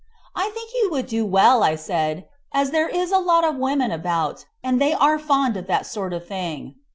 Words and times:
"I 0.35 0.49
think 0.49 0.71
you 0.81 0.89
would 0.89 1.05
do 1.05 1.27
well," 1.27 1.61
said 1.77 2.17
I, 2.51 2.61
"as 2.61 2.71
there 2.71 2.89
is 2.89 3.11
a 3.11 3.19
lot 3.19 3.43
of 3.43 3.57
women 3.57 3.91
about, 3.91 4.45
and 4.63 4.81
they 4.81 4.93
are 4.95 5.19
fond 5.19 5.55
of 5.57 5.67
that 5.67 5.85
sort 5.85 6.11
of 6.11 6.27
thing." 6.27 6.73